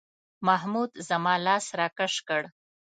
محمود 0.47 0.91
زما 1.07 1.33
لاس 1.45 1.65
راکش 1.79 2.15
کړ. 2.27 2.41